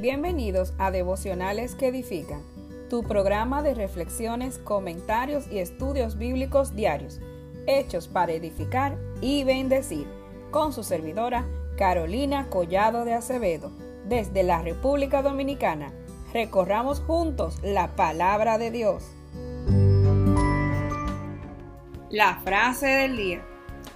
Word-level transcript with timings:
Bienvenidos 0.00 0.74
a 0.78 0.92
Devocionales 0.92 1.74
que 1.74 1.88
Edifican, 1.88 2.40
tu 2.88 3.02
programa 3.02 3.62
de 3.62 3.74
reflexiones, 3.74 4.58
comentarios 4.58 5.48
y 5.50 5.58
estudios 5.58 6.16
bíblicos 6.16 6.76
diarios, 6.76 7.18
hechos 7.66 8.06
para 8.06 8.30
edificar 8.30 8.96
y 9.20 9.42
bendecir, 9.42 10.06
con 10.52 10.72
su 10.72 10.84
servidora 10.84 11.46
Carolina 11.76 12.48
Collado 12.48 13.04
de 13.04 13.14
Acevedo, 13.14 13.72
desde 14.04 14.44
la 14.44 14.62
República 14.62 15.20
Dominicana. 15.20 15.92
Recorramos 16.32 17.00
juntos 17.00 17.58
la 17.64 17.96
palabra 17.96 18.56
de 18.56 18.70
Dios. 18.70 19.04
La 22.08 22.38
frase 22.44 22.86
del 22.86 23.16
día. 23.16 23.44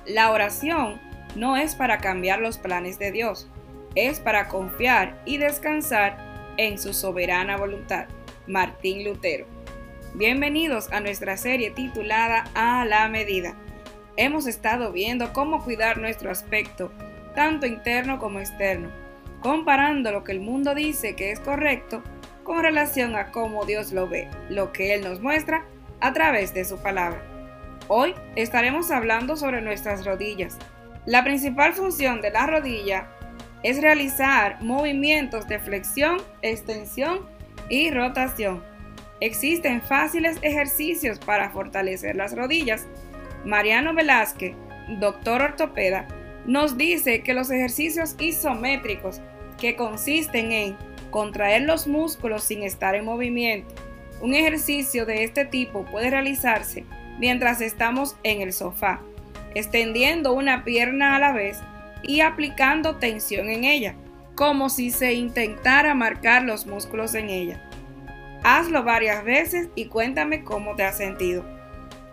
La 0.04 0.32
oración 0.32 1.00
no 1.36 1.56
es 1.56 1.76
para 1.76 1.98
cambiar 1.98 2.40
los 2.40 2.58
planes 2.58 2.98
de 2.98 3.12
Dios 3.12 3.46
es 3.94 4.20
para 4.20 4.48
confiar 4.48 5.20
y 5.24 5.36
descansar 5.36 6.16
en 6.56 6.78
su 6.78 6.94
soberana 6.94 7.56
voluntad. 7.56 8.06
Martín 8.46 9.04
Lutero. 9.04 9.46
Bienvenidos 10.14 10.90
a 10.92 11.00
nuestra 11.00 11.36
serie 11.36 11.70
titulada 11.70 12.44
A 12.54 12.84
la 12.84 13.08
medida. 13.08 13.54
Hemos 14.16 14.46
estado 14.46 14.92
viendo 14.92 15.32
cómo 15.32 15.62
cuidar 15.62 15.98
nuestro 15.98 16.30
aspecto, 16.30 16.90
tanto 17.34 17.66
interno 17.66 18.18
como 18.18 18.40
externo, 18.40 18.90
comparando 19.40 20.10
lo 20.10 20.24
que 20.24 20.32
el 20.32 20.40
mundo 20.40 20.74
dice 20.74 21.14
que 21.14 21.30
es 21.30 21.40
correcto 21.40 22.02
con 22.44 22.62
relación 22.62 23.16
a 23.16 23.30
cómo 23.30 23.64
Dios 23.64 23.92
lo 23.92 24.08
ve, 24.08 24.28
lo 24.48 24.72
que 24.72 24.94
Él 24.94 25.02
nos 25.02 25.20
muestra 25.20 25.64
a 26.00 26.12
través 26.12 26.52
de 26.52 26.64
su 26.64 26.78
palabra. 26.78 27.22
Hoy 27.88 28.14
estaremos 28.36 28.90
hablando 28.90 29.36
sobre 29.36 29.60
nuestras 29.60 30.04
rodillas. 30.04 30.58
La 31.06 31.24
principal 31.24 31.72
función 31.72 32.20
de 32.20 32.30
la 32.30 32.46
rodilla 32.46 33.08
es 33.62 33.80
realizar 33.80 34.60
movimientos 34.62 35.46
de 35.48 35.58
flexión, 35.58 36.18
extensión 36.42 37.20
y 37.68 37.90
rotación. 37.90 38.62
Existen 39.20 39.80
fáciles 39.80 40.38
ejercicios 40.42 41.18
para 41.18 41.50
fortalecer 41.50 42.16
las 42.16 42.34
rodillas. 42.36 42.88
Mariano 43.44 43.94
Velázquez, 43.94 44.54
doctor 44.98 45.42
ortopeda, 45.42 46.08
nos 46.46 46.76
dice 46.76 47.22
que 47.22 47.34
los 47.34 47.50
ejercicios 47.50 48.16
isométricos, 48.18 49.20
que 49.60 49.76
consisten 49.76 50.50
en 50.50 50.76
contraer 51.10 51.62
los 51.62 51.86
músculos 51.86 52.42
sin 52.42 52.64
estar 52.64 52.96
en 52.96 53.04
movimiento, 53.04 53.72
un 54.20 54.34
ejercicio 54.34 55.06
de 55.06 55.24
este 55.24 55.44
tipo 55.44 55.84
puede 55.84 56.10
realizarse 56.10 56.84
mientras 57.18 57.60
estamos 57.60 58.16
en 58.24 58.40
el 58.40 58.52
sofá, 58.52 59.02
extendiendo 59.54 60.32
una 60.32 60.64
pierna 60.64 61.14
a 61.14 61.18
la 61.18 61.32
vez 61.32 61.58
y 62.02 62.20
aplicando 62.20 62.96
tensión 62.96 63.50
en 63.50 63.64
ella, 63.64 63.94
como 64.34 64.68
si 64.68 64.90
se 64.90 65.14
intentara 65.14 65.94
marcar 65.94 66.42
los 66.42 66.66
músculos 66.66 67.14
en 67.14 67.30
ella. 67.30 67.62
Hazlo 68.42 68.82
varias 68.82 69.24
veces 69.24 69.68
y 69.74 69.86
cuéntame 69.86 70.42
cómo 70.42 70.74
te 70.74 70.84
has 70.84 70.96
sentido. 70.96 71.44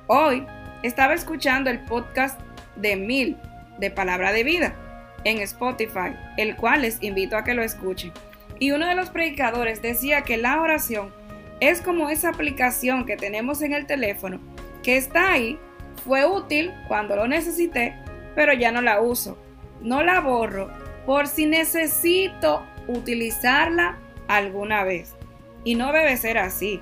Hoy 0.08 0.46
estaba 0.84 1.14
escuchando 1.14 1.70
el 1.70 1.80
podcast 1.80 2.40
de 2.76 2.96
Mil 2.96 3.38
de 3.80 3.90
Palabra 3.90 4.32
de 4.32 4.44
Vida 4.44 4.76
en 5.24 5.40
Spotify, 5.40 6.16
el 6.38 6.56
cual 6.56 6.84
les 6.84 7.02
invito 7.02 7.36
a 7.36 7.44
que 7.44 7.54
lo 7.54 7.64
escuchen. 7.64 8.12
Y 8.60 8.72
uno 8.72 8.88
de 8.88 8.96
los 8.96 9.10
predicadores 9.10 9.82
decía 9.82 10.22
que 10.22 10.38
la 10.38 10.62
oración 10.62 11.14
es 11.60 11.82
como 11.82 12.10
esa 12.10 12.30
aplicación 12.30 13.06
que 13.06 13.18
tenemos 13.18 13.62
en 13.62 13.74
el 13.74 13.86
teléfono 13.86 14.40
que 14.84 14.98
está 14.98 15.34
ahí, 15.34 15.60
fue 16.06 16.26
útil 16.26 16.72
cuando 16.88 17.16
lo 17.16 17.28
necesité, 17.28 17.96
pero 18.36 18.54
ya 18.54 18.72
no 18.72 18.82
la 18.82 19.02
uso 19.02 19.38
no 19.82 20.04
la 20.04 20.20
borro 20.22 20.70
por 21.06 21.28
si 21.28 21.46
necesito 21.46 22.66
utilizarla 22.88 23.98
alguna 24.28 24.84
vez. 24.84 25.16
Y 25.64 25.76
no 25.76 25.92
debe 25.92 26.16
ser 26.18 26.38
así. 26.38 26.82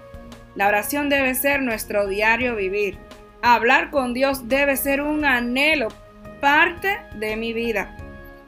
La 0.55 0.67
oración 0.67 1.09
debe 1.09 1.35
ser 1.35 1.61
nuestro 1.61 2.07
diario 2.07 2.55
vivir. 2.55 2.97
Hablar 3.41 3.89
con 3.91 4.13
Dios 4.13 4.47
debe 4.47 4.75
ser 4.75 5.01
un 5.01 5.25
anhelo, 5.25 5.89
parte 6.41 6.97
de 7.15 7.35
mi 7.35 7.53
vida. 7.53 7.95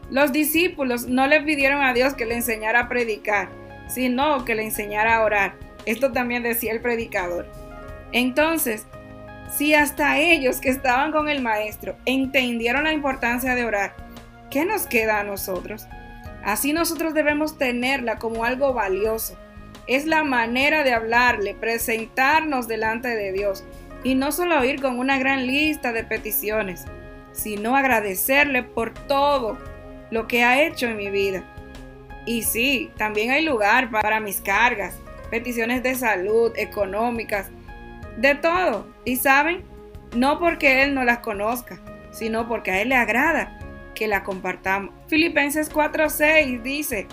Los 0.09 0.31
discípulos 0.31 1.07
no 1.07 1.27
le 1.27 1.41
pidieron 1.41 1.83
a 1.83 1.93
Dios 1.93 2.15
que 2.15 2.25
le 2.25 2.35
enseñara 2.35 2.81
a 2.81 2.89
predicar, 2.89 3.49
sino 3.87 4.43
que 4.43 4.55
le 4.55 4.63
enseñara 4.63 5.17
a 5.17 5.23
orar. 5.23 5.53
Esto 5.85 6.11
también 6.11 6.43
decía 6.43 6.71
el 6.71 6.81
predicador. 6.81 7.47
Entonces, 8.11 8.87
si 9.55 9.73
hasta 9.73 10.17
ellos 10.17 10.61
que 10.61 10.69
estaban 10.69 11.11
con 11.11 11.29
el 11.29 11.41
maestro 11.41 11.95
entendieron 12.05 12.83
la 12.83 12.93
importancia 12.93 13.55
de 13.55 13.65
orar, 13.65 13.95
¿qué 14.49 14.65
nos 14.65 14.87
queda 14.87 15.19
a 15.19 15.23
nosotros? 15.23 15.87
Así 16.43 16.73
nosotros 16.73 17.13
debemos 17.13 17.57
tenerla 17.57 18.17
como 18.17 18.45
algo 18.45 18.73
valioso. 18.73 19.37
Es 19.87 20.05
la 20.05 20.23
manera 20.23 20.83
de 20.83 20.93
hablarle, 20.93 21.55
presentarnos 21.55 22.67
delante 22.67 23.09
de 23.09 23.31
Dios 23.31 23.63
y 24.03 24.15
no 24.15 24.31
solo 24.31 24.63
ir 24.63 24.81
con 24.81 24.99
una 24.99 25.17
gran 25.17 25.45
lista 25.45 25.91
de 25.91 26.03
peticiones, 26.03 26.85
sino 27.31 27.75
agradecerle 27.75 28.63
por 28.63 28.93
todo 28.93 29.57
lo 30.11 30.27
que 30.27 30.43
ha 30.43 30.61
hecho 30.61 30.87
en 30.87 30.97
mi 30.97 31.09
vida. 31.09 31.43
Y 32.25 32.43
sí, 32.43 32.91
también 32.97 33.31
hay 33.31 33.43
lugar 33.43 33.89
para 33.89 34.19
mis 34.19 34.41
cargas, 34.41 34.95
peticiones 35.29 35.83
de 35.83 35.95
salud, 35.95 36.53
económicas, 36.55 37.49
de 38.17 38.35
todo. 38.35 38.87
Y 39.05 39.15
saben, 39.17 39.63
no 40.15 40.39
porque 40.39 40.83
Él 40.83 40.93
no 40.93 41.03
las 41.03 41.19
conozca, 41.19 41.79
sino 42.11 42.47
porque 42.47 42.71
a 42.71 42.81
Él 42.81 42.89
le 42.89 42.95
agrada 42.95 43.58
que 43.99 44.07
la 44.07 44.23
compartamos. 44.23 44.95
Filipenses 45.07 45.69
4:6 45.69 46.63
dice, 46.63 47.05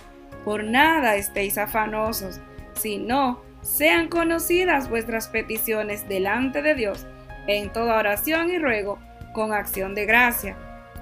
por 0.45 0.63
nada 0.63 1.17
estéis 1.17 1.59
afanosos, 1.59 2.41
sino 2.75 3.43
sean 3.61 4.07
conocidas 4.07 4.89
vuestras 4.89 5.27
peticiones 5.27 6.09
delante 6.09 6.63
de 6.63 6.77
Dios 6.77 7.05
en 7.49 7.73
toda 7.73 7.99
oración 7.99 8.51
y 8.51 8.59
ruego 8.59 9.01
con 9.35 9.53
acción 9.53 9.97
de 9.97 10.07
gracia. 10.07 10.57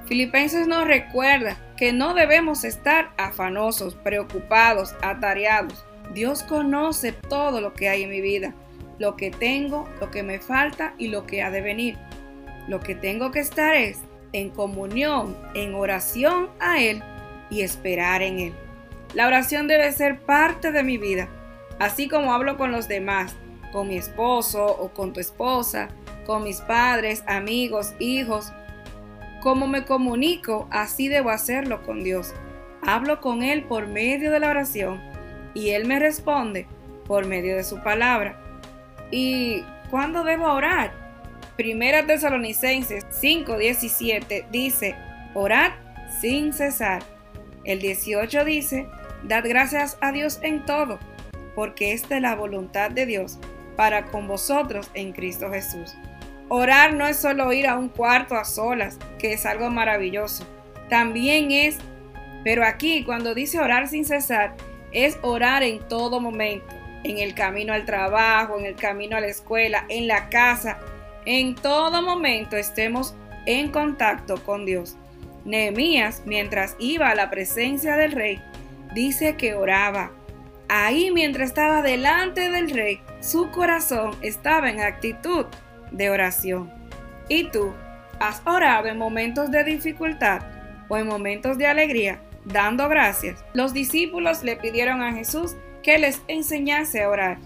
Filipenses 0.06 0.66
nos 0.66 0.86
recuerda 0.86 1.58
que 1.76 1.92
no 1.92 2.14
debemos 2.14 2.64
estar 2.64 3.12
afanosos, 3.18 3.94
preocupados, 3.94 4.94
atareados. 5.02 5.84
Dios 6.14 6.42
conoce 6.42 7.12
todo 7.12 7.60
lo 7.60 7.74
que 7.74 7.90
hay 7.90 8.04
en 8.04 8.10
mi 8.10 8.22
vida, 8.22 8.54
lo 8.98 9.16
que 9.16 9.30
tengo, 9.30 9.86
lo 10.00 10.10
que 10.10 10.22
me 10.22 10.38
falta 10.38 10.94
y 10.96 11.08
lo 11.08 11.26
que 11.26 11.42
ha 11.42 11.50
de 11.50 11.60
venir. 11.60 11.98
Lo 12.68 12.80
que 12.80 12.94
tengo 12.94 13.30
que 13.30 13.40
estar 13.40 13.74
es 13.74 14.00
en 14.34 14.50
comunión, 14.50 15.36
en 15.54 15.74
oración 15.74 16.50
a 16.60 16.80
Él 16.82 17.02
y 17.48 17.62
esperar 17.62 18.20
en 18.20 18.40
Él. 18.40 18.54
La 19.14 19.28
oración 19.28 19.68
debe 19.68 19.90
ser 19.92 20.20
parte 20.20 20.72
de 20.72 20.82
mi 20.82 20.98
vida, 20.98 21.28
así 21.78 22.08
como 22.08 22.34
hablo 22.34 22.58
con 22.58 22.72
los 22.72 22.88
demás, 22.88 23.36
con 23.72 23.88
mi 23.88 23.96
esposo 23.96 24.66
o 24.66 24.92
con 24.92 25.12
tu 25.12 25.20
esposa, 25.20 25.88
con 26.26 26.42
mis 26.42 26.60
padres, 26.60 27.22
amigos, 27.26 27.94
hijos. 28.00 28.52
Como 29.40 29.68
me 29.68 29.84
comunico, 29.84 30.66
así 30.70 31.08
debo 31.08 31.30
hacerlo 31.30 31.82
con 31.82 32.02
Dios. 32.02 32.34
Hablo 32.82 33.20
con 33.20 33.44
Él 33.44 33.62
por 33.64 33.86
medio 33.86 34.32
de 34.32 34.40
la 34.40 34.50
oración 34.50 35.00
y 35.54 35.70
Él 35.70 35.86
me 35.86 36.00
responde 36.00 36.66
por 37.06 37.26
medio 37.26 37.54
de 37.54 37.62
su 37.62 37.80
palabra. 37.84 38.40
¿Y 39.12 39.62
cuándo 39.90 40.24
debo 40.24 40.52
orar? 40.52 41.03
Primera 41.56 42.04
Tesalonicenses 42.04 43.06
5:17 43.20 44.46
dice, 44.50 44.96
orad 45.34 45.70
sin 46.20 46.52
cesar. 46.52 47.04
El 47.64 47.80
18 47.80 48.44
dice, 48.44 48.88
dad 49.22 49.44
gracias 49.46 49.96
a 50.00 50.10
Dios 50.10 50.40
en 50.42 50.64
todo, 50.64 50.98
porque 51.54 51.92
esta 51.92 52.16
es 52.16 52.22
la 52.22 52.34
voluntad 52.34 52.90
de 52.90 53.06
Dios 53.06 53.38
para 53.76 54.06
con 54.06 54.26
vosotros 54.26 54.90
en 54.94 55.12
Cristo 55.12 55.48
Jesús. 55.50 55.94
Orar 56.48 56.94
no 56.94 57.06
es 57.06 57.18
solo 57.18 57.52
ir 57.52 57.68
a 57.68 57.78
un 57.78 57.88
cuarto 57.88 58.34
a 58.34 58.44
solas, 58.44 58.98
que 59.18 59.32
es 59.32 59.46
algo 59.46 59.70
maravilloso. 59.70 60.44
También 60.90 61.52
es, 61.52 61.78
pero 62.42 62.64
aquí 62.64 63.04
cuando 63.04 63.32
dice 63.32 63.60
orar 63.60 63.86
sin 63.86 64.04
cesar, 64.04 64.56
es 64.90 65.18
orar 65.22 65.62
en 65.62 65.78
todo 65.88 66.20
momento, 66.20 66.74
en 67.04 67.18
el 67.18 67.34
camino 67.34 67.72
al 67.72 67.84
trabajo, 67.84 68.58
en 68.58 68.66
el 68.66 68.74
camino 68.74 69.16
a 69.16 69.20
la 69.20 69.28
escuela, 69.28 69.86
en 69.88 70.06
la 70.06 70.28
casa, 70.28 70.78
en 71.26 71.54
todo 71.54 72.02
momento 72.02 72.56
estemos 72.56 73.14
en 73.46 73.70
contacto 73.70 74.42
con 74.44 74.64
Dios. 74.66 74.96
Nehemías, 75.44 76.22
mientras 76.24 76.76
iba 76.78 77.10
a 77.10 77.14
la 77.14 77.30
presencia 77.30 77.96
del 77.96 78.12
rey, 78.12 78.42
dice 78.94 79.36
que 79.36 79.54
oraba. 79.54 80.10
Ahí 80.68 81.10
mientras 81.10 81.48
estaba 81.48 81.82
delante 81.82 82.50
del 82.50 82.70
rey, 82.70 83.00
su 83.20 83.50
corazón 83.50 84.16
estaba 84.22 84.70
en 84.70 84.80
actitud 84.80 85.46
de 85.90 86.10
oración. 86.10 86.72
¿Y 87.28 87.44
tú? 87.50 87.74
¿Has 88.20 88.40
orado 88.46 88.86
en 88.86 88.96
momentos 88.96 89.50
de 89.50 89.64
dificultad 89.64 90.42
o 90.88 90.96
en 90.96 91.06
momentos 91.06 91.58
de 91.58 91.66
alegría, 91.66 92.22
dando 92.44 92.88
gracias? 92.88 93.44
Los 93.52 93.74
discípulos 93.74 94.42
le 94.42 94.56
pidieron 94.56 95.02
a 95.02 95.12
Jesús 95.12 95.56
que 95.82 95.98
les 95.98 96.22
enseñase 96.28 97.02
a 97.02 97.10
orar. 97.10 97.38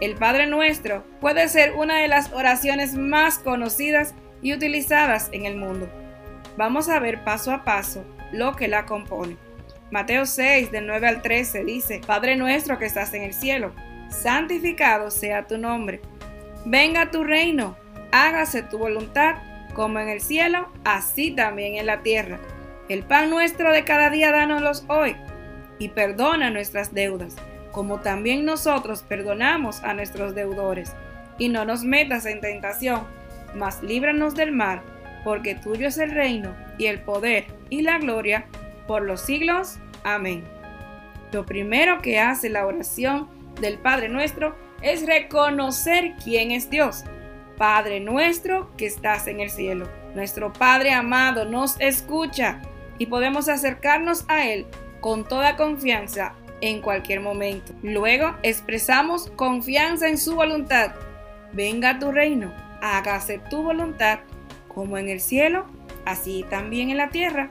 El 0.00 0.14
Padre 0.14 0.46
Nuestro 0.46 1.04
puede 1.20 1.48
ser 1.48 1.74
una 1.74 1.98
de 1.98 2.08
las 2.08 2.32
oraciones 2.32 2.94
más 2.94 3.38
conocidas 3.38 4.14
y 4.42 4.52
utilizadas 4.52 5.28
en 5.32 5.44
el 5.44 5.56
mundo. 5.56 5.88
Vamos 6.56 6.88
a 6.88 7.00
ver 7.00 7.24
paso 7.24 7.52
a 7.52 7.64
paso 7.64 8.04
lo 8.32 8.54
que 8.54 8.68
la 8.68 8.86
compone. 8.86 9.36
Mateo 9.90 10.26
6, 10.26 10.70
del 10.70 10.86
9 10.86 11.08
al 11.08 11.22
13 11.22 11.64
dice, 11.64 12.00
Padre 12.06 12.36
nuestro 12.36 12.78
que 12.78 12.84
estás 12.84 13.12
en 13.14 13.22
el 13.22 13.32
cielo, 13.32 13.72
santificado 14.08 15.10
sea 15.10 15.46
tu 15.46 15.58
nombre. 15.58 16.00
Venga 16.64 17.10
tu 17.10 17.24
reino, 17.24 17.76
hágase 18.12 18.62
tu 18.62 18.78
voluntad, 18.78 19.36
como 19.74 19.98
en 19.98 20.08
el 20.08 20.20
cielo, 20.20 20.68
así 20.84 21.30
también 21.30 21.76
en 21.76 21.86
la 21.86 22.02
tierra. 22.02 22.38
El 22.88 23.02
pan 23.02 23.30
nuestro 23.30 23.72
de 23.72 23.84
cada 23.84 24.10
día 24.10 24.30
dánoslo 24.30 24.72
hoy, 24.88 25.16
y 25.78 25.88
perdona 25.88 26.50
nuestras 26.50 26.92
deudas, 26.94 27.36
como 27.78 28.00
también 28.00 28.44
nosotros 28.44 29.04
perdonamos 29.08 29.84
a 29.84 29.94
nuestros 29.94 30.34
deudores. 30.34 30.96
Y 31.38 31.48
no 31.48 31.64
nos 31.64 31.84
metas 31.84 32.26
en 32.26 32.40
tentación, 32.40 33.02
mas 33.54 33.84
líbranos 33.84 34.34
del 34.34 34.50
mal, 34.50 34.82
porque 35.22 35.54
tuyo 35.54 35.86
es 35.86 35.96
el 35.98 36.10
reino, 36.10 36.56
y 36.76 36.86
el 36.86 37.00
poder, 37.00 37.46
y 37.70 37.82
la 37.82 38.00
gloria, 38.00 38.46
por 38.88 39.02
los 39.02 39.20
siglos. 39.20 39.78
Amén. 40.02 40.42
Lo 41.30 41.46
primero 41.46 42.02
que 42.02 42.18
hace 42.18 42.48
la 42.48 42.66
oración 42.66 43.28
del 43.60 43.78
Padre 43.78 44.08
nuestro 44.08 44.56
es 44.82 45.06
reconocer 45.06 46.14
quién 46.24 46.50
es 46.50 46.70
Dios. 46.70 47.04
Padre 47.58 48.00
nuestro 48.00 48.74
que 48.76 48.86
estás 48.86 49.28
en 49.28 49.38
el 49.38 49.50
cielo. 49.50 49.88
Nuestro 50.16 50.52
Padre 50.52 50.94
amado 50.94 51.44
nos 51.44 51.80
escucha 51.80 52.60
y 52.98 53.06
podemos 53.06 53.48
acercarnos 53.48 54.24
a 54.26 54.48
Él 54.48 54.66
con 55.00 55.22
toda 55.22 55.54
confianza 55.54 56.34
en 56.60 56.80
cualquier 56.80 57.20
momento. 57.20 57.72
Luego 57.82 58.34
expresamos 58.42 59.30
confianza 59.36 60.08
en 60.08 60.18
su 60.18 60.34
voluntad. 60.34 60.92
Venga 61.52 61.98
tu 61.98 62.12
reino, 62.12 62.52
hágase 62.82 63.40
tu 63.50 63.62
voluntad, 63.62 64.20
como 64.68 64.98
en 64.98 65.08
el 65.08 65.20
cielo, 65.20 65.66
así 66.04 66.44
también 66.50 66.90
en 66.90 66.98
la 66.98 67.10
tierra. 67.10 67.50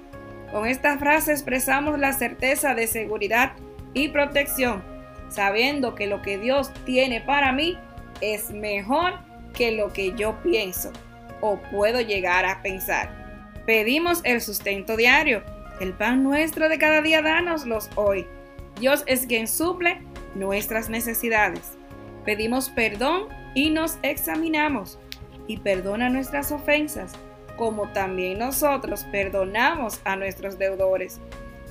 Con 0.51 0.65
esta 0.65 0.98
frase 0.98 1.31
expresamos 1.31 2.00
la 2.00 2.13
certeza 2.13 2.74
de 2.74 2.88
seguridad 2.88 3.54
y 3.94 4.09
protección, 4.09 4.83
sabiendo 5.30 5.95
que 5.95 6.07
lo 6.07 6.21
que 6.21 6.38
Dios 6.38 6.71
tiene 6.86 7.21
para 7.21 7.51
mí 7.51 7.77
es 8.21 8.51
mejor 8.51 9.13
que 9.53 9.71
lo 9.71 9.92
que 9.92 10.13
yo 10.13 10.38
pienso 10.44 10.92
o 11.42 11.60
puedo 11.71 12.01
llegar 12.01 12.45
a 12.45 12.62
pensar. 12.62 13.10
Pedimos 13.65 14.21
el 14.24 14.42
sustento 14.42 14.95
diario, 14.95 15.44
el 15.80 15.94
pan 15.94 16.24
nuestro 16.24 16.69
de 16.69 16.77
cada 16.77 17.01
día, 17.01 17.21
dánoslos 17.21 17.89
hoy. 17.95 18.25
Dios 18.79 19.03
es 19.07 19.25
quien 19.25 19.47
suple 19.47 20.01
nuestras 20.35 20.89
necesidades. 20.89 21.77
Pedimos 22.25 22.69
perdón 22.69 23.27
y 23.53 23.69
nos 23.69 23.97
examinamos 24.03 25.00
y 25.47 25.57
perdona 25.57 26.09
nuestras 26.09 26.51
ofensas, 26.51 27.13
como 27.56 27.89
también 27.89 28.39
nosotros 28.39 29.06
perdonamos 29.12 30.01
a 30.03 30.15
nuestros 30.15 30.59
deudores. 30.59 31.19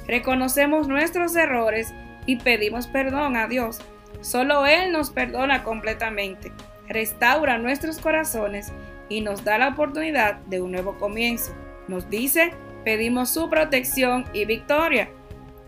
Reconocemos 0.07 0.89
nuestros 0.89 1.37
errores 1.37 1.93
y 2.27 2.37
pedimos 2.37 2.87
perdón 2.87 3.37
a 3.37 3.47
Dios. 3.47 3.79
Solo 4.21 4.67
Él 4.67 4.93
nos 4.93 5.11
perdona 5.11 5.63
completamente, 5.63 6.53
restaura 6.89 7.59
nuestros 7.59 7.99
corazones 7.99 8.73
y 9.09 9.21
nos 9.21 9.45
da 9.45 9.59
la 9.59 9.69
oportunidad 9.69 10.37
de 10.47 10.61
un 10.61 10.73
nuevo 10.73 10.97
comienzo. 10.99 11.55
Nos 11.87 12.09
dice, 12.11 12.53
pedimos 12.85 13.31
su 13.31 13.49
protección 13.49 14.25
y 14.33 14.45
victoria. 14.45 15.11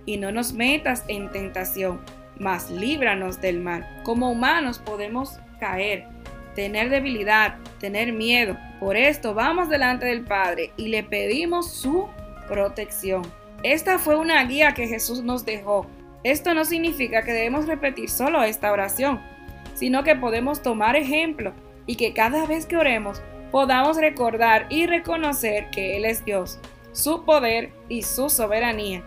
Y 0.09 0.17
no 0.17 0.33
nos 0.33 0.55
metas 0.55 1.05
en 1.09 1.31
tentación, 1.31 2.01
mas 2.39 2.71
líbranos 2.71 3.43
del 3.43 3.61
mal. 3.61 3.87
Como 4.05 4.31
humanos 4.33 4.79
podemos 4.79 5.39
caer, 5.61 6.07
tener 6.55 6.89
debilidad, 6.89 7.57
tener 7.79 8.15
miedo. 8.15 8.57
Por 8.81 8.97
esto 8.97 9.35
vamos 9.35 9.69
delante 9.69 10.07
del 10.07 10.25
Padre 10.25 10.73
y 10.79 10.89
le 10.89 11.03
pedimos 11.03 11.71
su 11.71 12.09
protección. 12.49 13.21
Esta 13.63 13.99
fue 13.99 14.17
una 14.17 14.43
guía 14.45 14.73
que 14.73 14.89
Jesús 14.89 15.23
nos 15.23 15.45
dejó. 15.45 15.87
Esto 16.25 16.55
no 16.55 16.65
significa 16.65 17.23
que 17.23 17.35
debemos 17.35 17.67
repetir 17.67 18.09
solo 18.09 18.43
esta 18.43 18.73
oración, 18.73 19.21
sino 19.75 20.05
que 20.05 20.17
podemos 20.17 20.63
tomar 20.63 20.97
ejemplo 20.97 21.53
y 21.85 21.97
que 21.97 22.15
cada 22.15 22.47
vez 22.47 22.65
que 22.65 22.79
oremos 22.79 23.21
podamos 23.51 23.99
recordar 23.99 24.69
y 24.71 24.87
reconocer 24.87 25.69
que 25.69 25.99
Él 25.99 26.07
es 26.07 26.25
Dios, 26.25 26.59
su 26.93 27.27
poder 27.27 27.73
y 27.91 28.05
su 28.05 28.31
soberanía. 28.31 29.05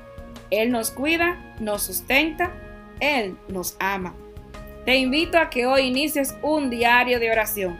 Él 0.52 0.70
nos 0.70 0.92
cuida, 0.92 1.40
nos 1.60 1.84
sustenta, 1.84 2.52
Él 3.00 3.38
nos 3.48 3.76
ama. 3.80 4.14
Te 4.86 4.98
invito 4.98 5.38
a 5.38 5.50
que 5.50 5.66
hoy 5.66 5.84
inicies 5.84 6.36
un 6.42 6.70
diario 6.70 7.20
de 7.20 7.32
oración. 7.32 7.80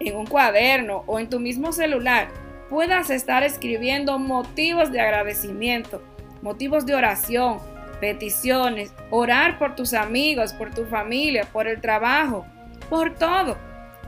En 0.00 0.16
un 0.16 0.26
cuaderno 0.26 1.02
o 1.06 1.18
en 1.18 1.30
tu 1.30 1.40
mismo 1.40 1.72
celular 1.72 2.28
puedas 2.68 3.08
estar 3.10 3.42
escribiendo 3.42 4.18
motivos 4.18 4.92
de 4.92 5.00
agradecimiento, 5.00 6.02
motivos 6.42 6.84
de 6.84 6.94
oración, 6.94 7.58
peticiones, 8.00 8.92
orar 9.10 9.58
por 9.58 9.74
tus 9.74 9.94
amigos, 9.94 10.52
por 10.52 10.74
tu 10.74 10.84
familia, 10.84 11.48
por 11.52 11.68
el 11.68 11.80
trabajo, 11.80 12.44
por 12.90 13.14
todo. 13.14 13.56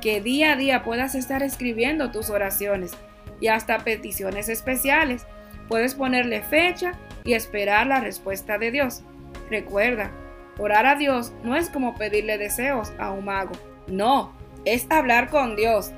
Que 0.00 0.20
día 0.20 0.52
a 0.52 0.56
día 0.56 0.82
puedas 0.82 1.14
estar 1.14 1.42
escribiendo 1.42 2.10
tus 2.10 2.28
oraciones 2.28 2.92
y 3.40 3.46
hasta 3.46 3.78
peticiones 3.78 4.48
especiales. 4.48 5.26
Puedes 5.68 5.94
ponerle 5.94 6.42
fecha 6.42 6.92
y 7.26 7.34
esperar 7.34 7.86
la 7.86 8.00
respuesta 8.00 8.56
de 8.56 8.70
Dios. 8.70 9.02
Recuerda, 9.50 10.10
orar 10.58 10.86
a 10.86 10.94
Dios 10.94 11.32
no 11.42 11.56
es 11.56 11.68
como 11.68 11.94
pedirle 11.96 12.38
deseos 12.38 12.92
a 12.98 13.10
un 13.10 13.26
mago. 13.26 13.52
No, 13.88 14.32
es 14.64 14.86
hablar 14.88 15.28
con 15.28 15.56
Dios, 15.56 15.92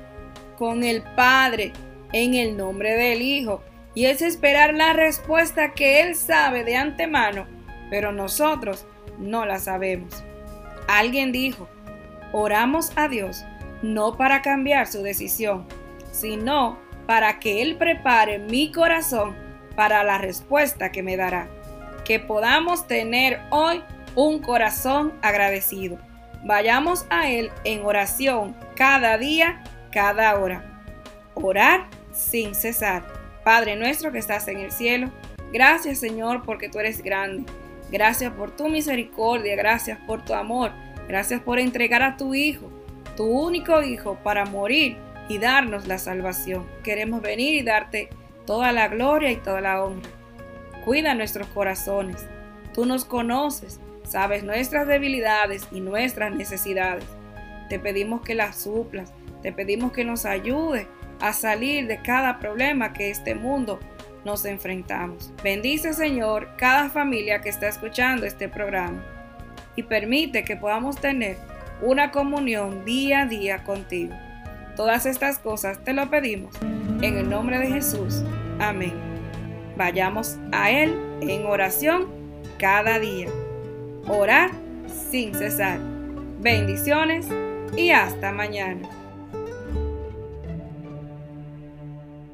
con 0.57 0.83
el 0.83 1.03
Padre, 1.15 1.71
en 2.11 2.33
el 2.33 2.57
nombre 2.57 2.93
del 2.95 3.21
Hijo. 3.21 3.63
Y 3.93 4.05
es 4.05 4.21
esperar 4.21 4.73
la 4.73 4.93
respuesta 4.93 5.73
que 5.73 6.01
Él 6.01 6.15
sabe 6.15 6.63
de 6.63 6.75
antemano, 6.75 7.47
pero 7.89 8.11
nosotros 8.11 8.85
no 9.19 9.45
la 9.45 9.59
sabemos. 9.59 10.23
Alguien 10.87 11.31
dijo, 11.31 11.69
oramos 12.31 12.91
a 12.95 13.07
Dios 13.07 13.45
no 13.81 14.17
para 14.17 14.41
cambiar 14.41 14.87
su 14.87 15.01
decisión, 15.01 15.65
sino 16.11 16.77
para 17.07 17.39
que 17.39 17.61
Él 17.61 17.77
prepare 17.77 18.39
mi 18.39 18.71
corazón 18.71 19.48
para 19.75 20.03
la 20.03 20.17
respuesta 20.17 20.91
que 20.91 21.03
me 21.03 21.17
dará. 21.17 21.47
Que 22.05 22.19
podamos 22.19 22.87
tener 22.87 23.39
hoy 23.49 23.83
un 24.15 24.39
corazón 24.39 25.13
agradecido. 25.21 25.97
Vayamos 26.43 27.05
a 27.09 27.29
Él 27.29 27.51
en 27.63 27.85
oración 27.85 28.55
cada 28.75 29.17
día, 29.17 29.63
cada 29.91 30.39
hora. 30.39 30.81
Orar 31.35 31.87
sin 32.11 32.55
cesar. 32.55 33.03
Padre 33.43 33.75
nuestro 33.75 34.11
que 34.11 34.19
estás 34.19 34.47
en 34.47 34.59
el 34.59 34.71
cielo, 34.71 35.11
gracias 35.51 35.99
Señor 35.99 36.43
porque 36.43 36.69
tú 36.69 36.79
eres 36.79 37.01
grande. 37.01 37.51
Gracias 37.91 38.31
por 38.33 38.55
tu 38.55 38.69
misericordia, 38.69 39.55
gracias 39.55 39.97
por 40.05 40.23
tu 40.23 40.33
amor, 40.33 40.71
gracias 41.07 41.41
por 41.41 41.57
entregar 41.57 42.03
a 42.03 42.17
tu 42.17 42.35
Hijo, 42.35 42.69
tu 43.17 43.25
único 43.25 43.81
Hijo, 43.81 44.19
para 44.23 44.45
morir 44.45 44.97
y 45.27 45.39
darnos 45.39 45.87
la 45.87 45.97
salvación. 45.97 46.67
Queremos 46.83 47.21
venir 47.21 47.55
y 47.55 47.63
darte 47.63 48.09
toda 48.49 48.71
la 48.71 48.87
gloria 48.87 49.31
y 49.31 49.35
toda 49.35 49.61
la 49.61 49.83
honra. 49.83 50.09
Cuida 50.83 51.13
nuestros 51.13 51.45
corazones. 51.49 52.25
Tú 52.73 52.87
nos 52.87 53.05
conoces, 53.05 53.79
sabes 54.03 54.43
nuestras 54.43 54.87
debilidades 54.87 55.67
y 55.71 55.81
nuestras 55.81 56.33
necesidades. 56.33 57.05
Te 57.69 57.77
pedimos 57.77 58.21
que 58.23 58.33
las 58.33 58.59
suplas, 58.63 59.13
te 59.43 59.53
pedimos 59.53 59.91
que 59.91 60.03
nos 60.03 60.25
ayude 60.25 60.87
a 61.21 61.31
salir 61.31 61.85
de 61.85 62.01
cada 62.01 62.39
problema 62.39 62.91
que 62.91 63.11
este 63.11 63.35
mundo 63.35 63.79
nos 64.25 64.43
enfrentamos. 64.45 65.31
Bendice, 65.43 65.93
Señor, 65.93 66.49
cada 66.57 66.89
familia 66.89 67.41
que 67.41 67.49
está 67.49 67.67
escuchando 67.67 68.25
este 68.25 68.49
programa 68.49 69.05
y 69.75 69.83
permite 69.83 70.43
que 70.43 70.55
podamos 70.55 70.99
tener 70.99 71.37
una 71.83 72.09
comunión 72.09 72.83
día 72.83 73.21
a 73.21 73.25
día 73.27 73.63
contigo. 73.63 74.15
Todas 74.75 75.05
estas 75.05 75.37
cosas 75.37 75.83
te 75.83 75.93
lo 75.93 76.09
pedimos 76.09 76.55
en 77.01 77.17
el 77.17 77.29
nombre 77.29 77.59
de 77.59 77.67
Jesús. 77.67 78.23
Amén. 78.59 78.93
Vayamos 79.77 80.37
a 80.51 80.71
Él 80.71 80.95
en 81.21 81.45
oración 81.45 82.07
cada 82.57 82.99
día. 82.99 83.27
Orar 84.07 84.51
sin 85.09 85.33
cesar. 85.33 85.79
Bendiciones 86.39 87.27
y 87.75 87.91
hasta 87.91 88.31
mañana. 88.31 88.98